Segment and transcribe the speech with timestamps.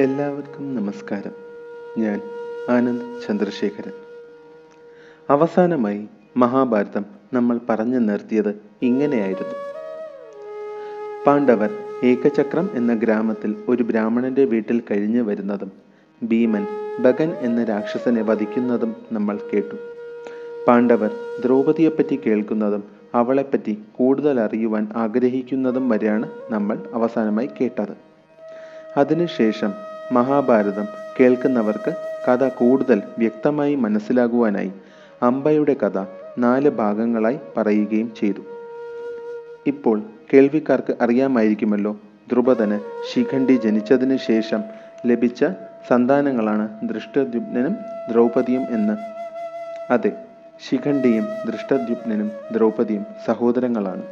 [0.00, 1.30] എല്ലാവർക്കും നമസ്കാരം.
[1.98, 2.20] ഞാൻ
[2.70, 3.92] ആനന്ദ് ചന്ദ്രശേഖരൻ.
[5.30, 9.54] അവസാനമായി മഹാഭാരതം നമ്മൾ പറഞ്ഞു നിർത്തിയത് ഇങ്ങനെയായിരുന്നു.
[11.26, 11.70] പാണ്ഡവർ
[12.04, 15.72] ഏകചക്രം എന്ന ഗ്രാമത്തിൽ ഒരു ബ്രാഹ്മണന്റെ വീട്ടിൽ കഴിഞ്ഞു വരുന്നതും
[16.24, 16.66] ഭീമൻ
[17.00, 19.74] ഭഗൻ എന്ന രാക്ഷസനെ വധിക്കുന്നതും നമ്മൾ കേട്ടു.
[20.68, 21.10] പാണ്ഡവർ
[21.44, 22.84] ദ്രൗപതിയെപ്പറ്റി കേൾക്കുന്നതും
[23.14, 28.08] അവളെപ്പറ്റി കൂടുതൽ അറിയുവാൻ ആഗ്രഹിക്കുന്നതും വരെയാണ് നമ്മൾ അവസാനമായി കേട്ടത്.
[28.96, 30.86] അതിനുശേഷം മഹാഭാരതം
[31.20, 31.92] കേൾക്കുന്നവർക്ക്
[32.28, 34.72] കഥ കൂടുതൽ വ്യക്തമായി മനസ്സിലാകുവാനായി
[35.22, 36.04] അംബയുടെ കഥ
[36.38, 38.40] നാല് ഭാഗങ്ങളായി പറയുകയും ചെയ്തു.
[39.66, 40.02] ഇപ്പോൾ
[40.34, 41.92] കേൾവിക്കാർക്ക് അറിയാമായിരിക്കുമല്ലോ
[42.32, 42.80] ദ്രുപദന്
[43.12, 44.62] ശിഖണ്ഡി ജനിച്ചതിന് ശേഷം
[45.06, 45.44] ലഭിച്ച
[45.88, 47.76] സന്താനങ്ങളാണ് ദൃഷ്ടദ്യുപ്നനും
[48.10, 48.96] ദ്രൗപദിയും എന്ന്.
[49.92, 50.12] അതെ
[50.70, 54.02] ശിഖണ്ഡിയും ദൃഷ്ടദ്യുപ്നനും ദ്രൗപദിയും സഹോദരങ്ങളാണ്.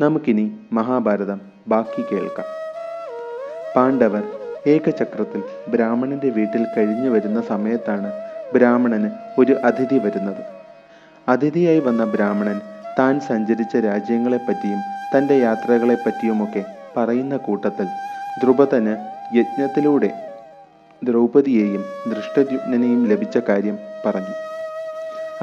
[0.00, 2.46] നമുക്കിനി മഹാഭാരതം ബാക്കി കേൾക്കാം.
[3.76, 4.22] പാണ്ഡവർ
[4.66, 8.12] ഏകചക്രത്തിൽ ബ്രാഹ്മണന്റെ വീട്ടിൽ കഴിഞ്ഞു വരുന്ന സമയത്താണ്
[8.54, 10.42] ബ്രാഹ്മണന് ഒരു അതിഥി വരുന്നത്.
[11.28, 12.60] അതിഥിയായി വന്ന ബ്രാഹ്മണൻ
[12.98, 14.78] താൻ സഞ്ചരിച്ച രാജ്യങ്ങളെപ്പറ്റിയും
[15.16, 16.64] തന്റെ യാത്രകളെപ്പറ്റിയുമൊക്കെ
[16.96, 17.84] പറയുന്ന കൂട്ടത്തിൽ
[18.42, 18.96] ധ്രുപദന്
[19.36, 20.10] യജ്ഞത്തിലൂടെ
[21.04, 24.34] ദ്രൗപദിയെയും ദൃഷ്ടജ്ഞനെയും ലഭിച്ച കാര്യം പറഞ്ഞു.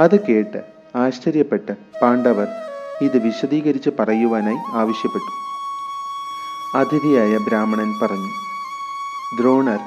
[0.01, 0.61] അത് കേട്ട്
[0.95, 2.47] ആശ്ചര്യപ്പെട്ട് പാണ്ഡവർ
[3.01, 5.31] ഇത് വിശദീകരിച്ച് പറയുവാനായി ആവശ്യപ്പെട്ടു.
[6.77, 8.50] അതിഥിയായ ബ്രാഹ്മണൻ പറഞ്ഞു
[9.39, 9.79] ദ്രോണർ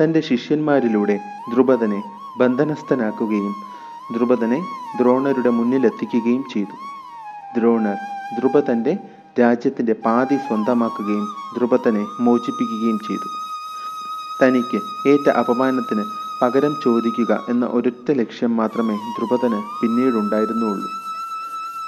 [0.00, 1.16] തന്റെ ശിഷ്യന്മാരിലൂടെ
[1.52, 2.02] ദ്രുപദനെ
[2.38, 3.54] ബന്ധനസ്ഥനാക്കുകയും
[4.14, 4.60] ദ്രുപദനെ
[5.00, 6.76] ദ്രോണരുടെ മുന്നിലെത്തിക്കുകയും ചെയ്തു.
[7.56, 7.96] ദ്രോണർ
[8.38, 8.98] ദ്രുപദന്റെ
[9.40, 13.28] രാജ്യത്തിന്റെ പാതി സ്വന്തമാക്കുകയും ദ്രുപദനെ മോചിപ്പിക്കുകയും ചെയ്തു.
[14.42, 16.04] തനിക്ക് ഏറ്റ അപമാനത്തിന്
[16.42, 20.88] പകരം ചോദിക്കുക എന്ന ഒരൊറ്റ ലക്ഷ്യം മാത്രമേ ദ്രുപദന് പിന്നീടുണ്ടായിരുന്നുള്ളൂ.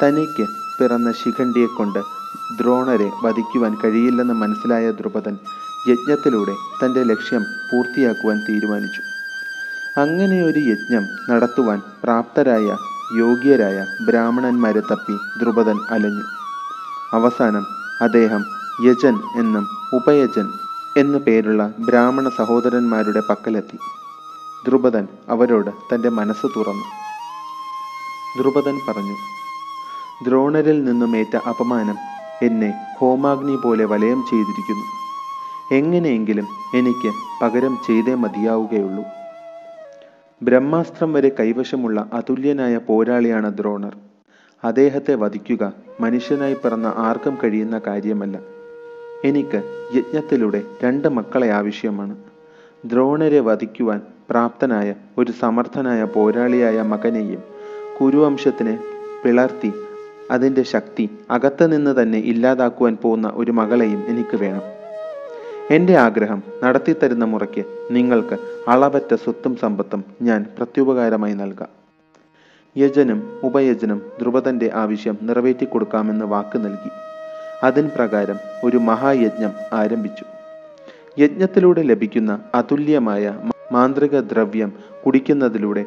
[0.03, 0.47] തനിക്ക്
[0.79, 1.99] പിറന്ന ശിഖണ്ഡിയെക്കൊണ്ട്
[2.59, 5.39] ദ്രോണരെ വധിക്കുവാൻ കഴിയില്ലെന്ന് മനസ്സിലായ ദ്രുപദൻ
[5.89, 9.01] യജ്ഞത്തിലൂടെ തന്റെ ലക്ഷ്യം പൂർത്തിയാക്കുവാൻ തീരുമാനിച്ചു.
[10.01, 12.77] അങ്ങനെ ഒരു യജ്ഞം നടത്തുവാൻ പ്രാപ്തരായ
[13.17, 16.23] യോഗ്യരായ ബ്രാഹ്മണന്മാരെ തപ്പി ദ്രുപദൻ അലഞ്ഞു.
[17.13, 17.67] അവസാനം
[18.03, 18.45] അദ്ദേഹം
[18.85, 20.49] യജൻ എന്നും ഉപയജൻ
[20.97, 23.79] എന്നു പേരുള്ള ബ്രാഹ്മണ സഹോദരന്മാരുടെ പക്കലെത്തി.
[24.67, 26.85] ദ്രുപദൻ അവരോട് തന്റെ മനസ്സ് തുറന്നു.
[28.41, 29.17] ദ്രുപദൻ പറഞ്ഞു
[30.25, 31.97] ദ്രോണരിൽ നിന്നുമേറ്റ അപമാനം
[32.43, 35.08] എന്നെ ഹോമാഗ്നി പോലെ വലയം ചെയ്തിരിക്കുന്നു.
[35.73, 39.05] എങ്ങനെയെങ്കിലും എനിക്ക് പകരം ചെയ്തേ മതിയാവുകയുള്ളൂ.
[40.43, 43.97] ബ്രഹ്മാസ്ത്രം വരെ കൈവശമുള്ള അതുല്യനായ പോരാളിയാണ് ദ്രോണർ.
[44.65, 48.39] അദ്ദേഹത്തെ വധിക്കുക മനുഷ്യനായി പിറന്ന ആർക്കും കഴിയുന്ന കാര്യമല്ല.
[49.25, 52.17] എനിക്ക് യജ്ഞത്തിലൂടെ രണ്ട് മക്കളെ ആവശ്യമാണ്.
[52.85, 54.01] ദ്രോണരെ വധിക്കുവാൻ
[54.31, 57.43] പ്രാപ്തനായ ഒരു സമർത്ഥനായ പോരാളിയായ മകനെയും
[58.01, 58.79] കുരുവംശത്തിനെ
[59.25, 59.73] പിളർത്തി
[60.31, 64.78] അതിന്റെ ശക്തി അകത്തുനിന്ന് തന്നെ ഇല്ലാതാക്കുവാൻ പോകുന്ന ഒരു മകളെയും എനിക്ക് വേണം.
[65.71, 68.37] എന്റെ ആഗ്രഹം നടത്തിത്തരുന്ന മുറയ്ക്ക് നിങ്ങൾക്ക്
[68.69, 71.69] അളവറ്റ സ്വത്തും സമ്പത്തും ഞാൻ പ്രത്യുപകാരമായി നൽകാം.
[72.77, 76.91] യജനും ഉപയജനും ദ്രുപദന്റെ ആവശ്യം നിറവേറ്റിക്കൊടുക്കാമെന്ന് വാക്ക് നൽകി.
[77.63, 80.25] അതിന് പ്രകാരം ഒരു മഹായജ്ഞം ആരംഭിച്ചു.
[81.19, 83.39] യജ്ഞത്തിലൂടെ ലഭിക്കുന്ന അതുല്യമായ
[83.73, 84.73] മാന്ത്രിക ദ്രവ്യം
[85.07, 85.85] കുടിക്കുന്നതിലൂടെ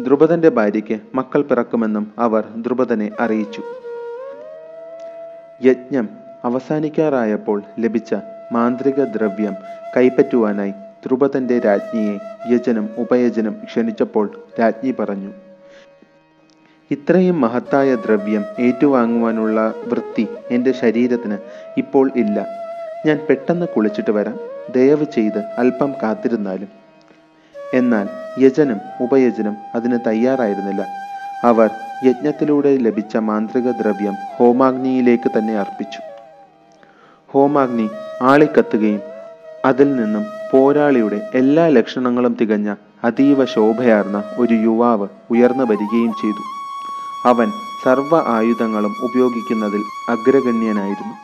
[0.00, 3.62] ധ്രുപദന്റെ ഭാര്യയ്ക്ക് മക്കൾ പിറക്കുമെന്നും അവർ ധ്രുപദനെ അറിയിച്ചു.
[5.64, 6.08] യജ്ഞം
[6.44, 8.14] അവസാനിക്കാറായപ്പോൾ ലഭിച്ച
[8.52, 9.56] മാന്ത്രിക ദ്രവ്യം
[9.96, 12.18] കൈപ്പറ്റുവാനായി ധ്രുപതന്റെ രാജ്ഞിയെ
[12.54, 15.30] യജനം ഉപയജനം ക്ഷണിച്ചപ്പോൾ രാജ്ഞി പറഞ്ഞു
[16.90, 21.38] ഇത്രയും മഹത്തായ ദ്രവ്യം ഏറ്റുവാങ്ങുവാനുള്ള വൃത്തി എന്റെ ശരീരത്തിന്
[21.78, 22.46] ഇപ്പോൾ ഇല്ല.
[23.06, 24.38] ഞാൻ പെട്ടെന്ന് കുളിച്ചിട്ട് വരാം.
[24.74, 26.68] ദയവ് ചെയ്ത് അല്പം കാത്തിരുന്നാലും.
[27.74, 30.86] എന്നാൽ യജനം ഉപയജനം അതിന് തയ്യാറായിരുന്നില്ല.
[31.44, 31.70] അവർ
[32.04, 36.09] യജ്ഞത്തിലൂടെ ലഭിച്ച മാന്ത്രിക ദ്രവ്യം ഹോമാഗ്നിയിലേക്ക് തന്നെ അർപ്പിച്ചു.
[37.32, 37.88] ഹോമാഗ്നി
[38.22, 39.00] ആളിക്കത്തുകയും
[39.64, 42.74] അതിൽ നിന്നും പോരാളിയുടെ എല്ലാ ലക്ഷണങ്ങളും തികഞ്ഞ
[43.04, 46.42] അതീവ ശോഭയാർന്ന ഒരു യുവാവ് ഉയർന്നു വരികയും ചെയ്തു.
[47.28, 47.48] അവൻ
[47.84, 51.14] സർവ ആയുധങ്ങളും ഉപയോഗിക്കുന്നതിൽ അഗ്രഗണ്യനായിരുന്നു.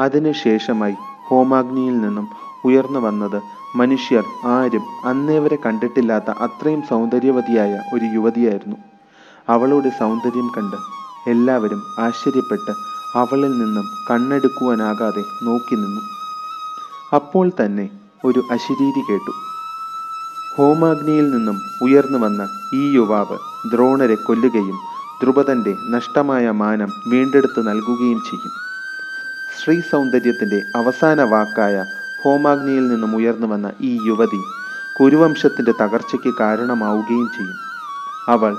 [0.00, 0.96] അതിനുശേഷമായി
[1.28, 2.28] ഹോമാഗ്നിയിൽ നിന്നും
[2.64, 3.42] ഉയർന്നു വന്നത്
[3.76, 8.76] മനുഷ്യർ ആരും അന്നേവരെ കണ്ടിട്ടില്ലാത്ത അത്രയും സൗന്ദര്യവതിയായ ഒരു യുവതിയായിരുന്നു.
[9.48, 10.76] അവളുടെ സൗന്ദര്യം കണ്ട്
[11.30, 16.00] എല്ലാവരും ആശ്ചര്യപ്പെട്ട് അവളിൽ നിന്നും കണ്ണെടുക്കുവാനാകാതെ നോക്കി നിന്നു.
[17.14, 17.90] അപ്പോൾ തന്നെ
[18.24, 19.32] ഒരു അശരീരി കേട്ടു.
[20.56, 23.38] ഹോമാഗ്നിയിൽ നിന്നും ഉയർന്നു വന്ന ഈ യുവാവ്
[23.72, 24.78] ദ്രോണരെ കൊല്ലുകയും
[25.22, 28.52] ധ്രുപദന്റെ നഷ്ടമായ മാനം വീണ്ടെടുത്ത് നൽകുകയും ചെയ്യും.
[29.58, 31.84] ശ്രീ സൗന്ദര്യത്തിന്റെ അവസാന വാക്കായ
[32.24, 34.42] ഹോമാഗ്നിയിൽ നിന്നും ഉയർന്നു വന്ന ഈ യുവതി
[35.00, 37.56] കുരുവംശത്തിന്റെ തകർച്ചയ്ക്ക് കാരണമാവുകയും ചെയ്യും.
[38.28, 38.56] അവൾ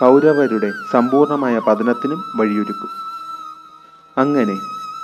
[0.00, 2.88] കൗരവരുടെ സമ്പൂർണമായ പതനത്തിനും വഴിയൊരുക്കും.
[4.20, 4.56] അങ്ങനെ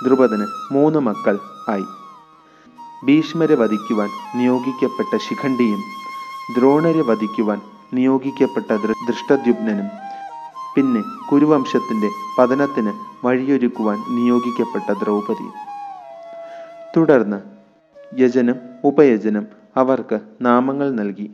[0.05, 1.35] ദ്രുപദന് മൂന്ന് മക്കൾ
[1.69, 1.85] ആയി.
[3.05, 5.81] ഭീഷ്മരെ വധിക്കുവാൻ നിയോഗിക്കപ്പെട്ട ശിഖണ്ഡിയും
[6.57, 7.59] ദ്രോണരെ വധിക്കുവാൻ
[7.93, 8.69] നിയോഗിക്കപ്പെട്ട
[9.07, 9.87] ദൃഷ്ടദ്യുപ്നനും
[10.75, 12.09] പിന്നെ കുരുവംശത്തിന്റെ
[12.39, 12.93] പതനത്തിന്
[13.25, 15.53] വഴിയൊരുക്കുവാൻ നിയോഗിക്കപ്പെട്ട ദ്രൗപദിയും
[16.97, 17.39] തുടർന്ന്
[18.21, 19.45] യജനം ഉപയജനം
[19.77, 21.27] അവർക്ക് നാമങ്ങൾ നൽകി.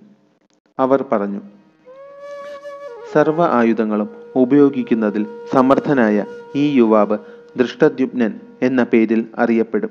[0.79, 1.41] അവർ പറഞ്ഞു
[3.13, 6.25] സർവ ആയുധങ്ങളും ഉപയോഗിക്കുന്നതിൽ സമർത്ഥനായ
[6.55, 7.17] ഈ യുവാവ്
[7.57, 9.89] ദൃഷ്ടദ്യുപ്നൻ എന്ന പേരിൽ അറിയപ്പെടും.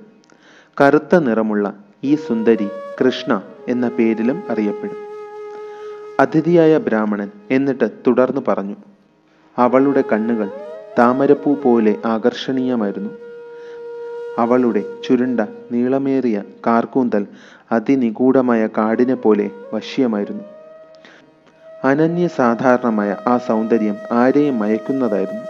[0.81, 1.75] കറുത്ത നിറമുള്ള
[2.05, 2.69] ഈ സുന്ദരി
[3.01, 4.97] കൃഷ്ണ എന്ന പേരിലും അറിയപ്പെടും.
[6.21, 8.77] അതിഥിയായ ബ്രാഹ്മണൻ എന്നിട്ട് തുടർന്നു പറഞ്ഞു
[9.59, 10.51] അവളുടെ കണ്ണുകൾ
[10.99, 13.11] താമരപ്പൂ പോലെ ആകർഷണീയമായിരുന്നു.
[14.39, 15.41] അവളുടെ ചുരുണ്ട
[15.73, 17.27] നീളമേറിയ കാർക്കൂന്തൽ
[17.73, 20.45] അതിനിഗൂഢമായ കാടിനെ പോലെ വശ്യമായിരുന്നു.
[21.85, 25.45] അനന്യസാധാരണമായ ആ സൗന്ദര്യം ആരെയും മയക്കുന്നതായിരുന്നു.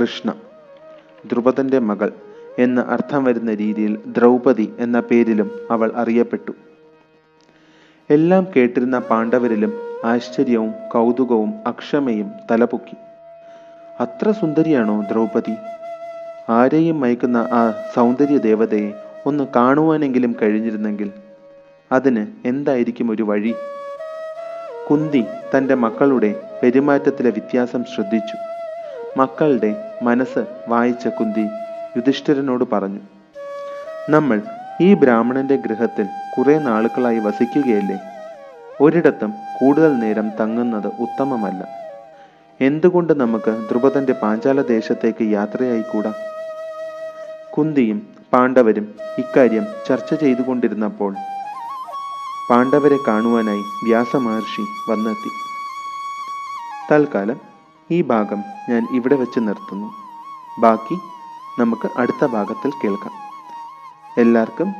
[0.00, 0.34] കൃഷ്ണ
[1.32, 2.12] ദ്രുപദന്റെ മകൾ
[2.58, 6.52] എന്ന് അർത്ഥം വരുന്ന രീതിയിൽ ദ്രൗപദി എന്ന പേരിലും അവൾ അറിയപ്പെട്ടു.
[8.10, 9.72] എല്ലാം കേട്ടിരുന്ന പാണ്ഡവരിലും
[10.04, 12.96] ആശ്ചര്യവും കൗതുകവും അക്ഷമയും തലപൊക്കി.
[14.00, 15.54] അത്ര സുന്ദരിയാണോ ദ്രൗപദി?
[16.48, 18.90] ആരെയും മയക്കുന്ന ആ സൗന്ദര്യ ദേവതയെ
[19.26, 21.12] ഒന്ന് കാണുവാനെങ്കിലും കഴിഞ്ഞിരുന്നെങ്കിൽ
[21.92, 23.54] അതിന് എന്തായിരിക്കും ഒരു വഴി?
[24.90, 25.24] കുന്തി
[25.56, 28.55] തന്റെ മക്കളുടെ പെരുമാറ്റത്തിലെ വ്യത്യാസം ശ്രദ്ധിച്ചു.
[29.16, 31.44] മക്കളുടെ മനസ്സ് വായിച്ച കുന്തി
[31.96, 33.00] യുധിഷ്ഠിരനോട് പറഞ്ഞു
[34.10, 34.42] നമ്മൾ
[34.80, 37.98] ഈ ബ്രാഹ്മണന്റെ ഗൃഹത്തിൽ കുറെ നാളുകളായി വസിക്കുകയല്ലേ?
[38.80, 41.66] ഒരിടത്തും കൂടുതൽ നേരം തങ്ങുന്നത് ഉത്തമമല്ല.
[42.60, 46.12] എന്തുകൊണ്ട് നമുക്ക് ധ്രുപദന്റെ പാഞ്ചാല ദേശത്തേക്ക് യാത്രയായിക്കൂടാ?
[47.58, 51.16] കുന്തിയും പാണ്ഡവരും ഇക്കാര്യം ചർച്ച ചെയ്തുകൊണ്ടിരുന്നപ്പോൾ
[52.50, 55.30] പാണ്ഡവരെ കാണുവാനായി വ്യാസമഹർഷി വന്നെത്തി.
[56.92, 57.55] തൽക്കാലം
[57.92, 59.86] ഈ ഭാഗം ഞാൻ ഇവിടെ വെച്ച് നിർത്തുന്നു.
[60.60, 60.94] ബാക്കി
[61.60, 63.12] നമുക്ക് അടുത്ത ഭാഗത്തിൽ കേൾക്കാം.
[64.18, 64.74] എല്ലാവർക്കും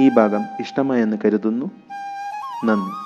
[0.00, 1.70] ഈ ഭാഗം ഇഷ്ടമായെന്ന് കരുതുന്നു.
[2.64, 3.03] നന്ദി.